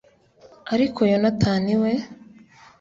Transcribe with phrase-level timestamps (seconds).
[0.73, 1.91] ariko yonatani we